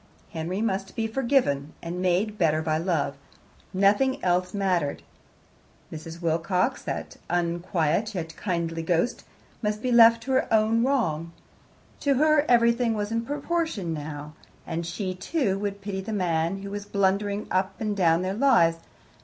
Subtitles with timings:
[0.31, 3.17] Henry must be forgiven, and made better by love;
[3.71, 5.03] nothing else mattered.
[5.93, 6.19] Mrs.
[6.23, 9.23] Wilcox, that unquiet yet kindly ghost,
[9.61, 11.31] must be left to her own wrong.
[11.99, 14.33] To her everything was in proportion now,
[14.65, 18.77] and she, too, would pity the man who was blundering up and down their lives.